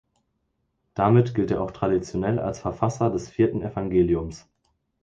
Damit 0.95 1.35
gilt 1.35 1.51
er 1.51 1.61
auch 1.61 1.69
traditionell 1.69 2.39
als 2.39 2.59
Verfasser 2.59 3.11
des 3.11 3.29
vierten 3.29 3.61
Evangeliums. 3.61 4.49